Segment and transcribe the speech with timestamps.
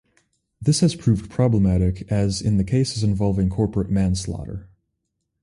[0.59, 4.67] This has proved problematic as in the cases involving corporate manslaughter.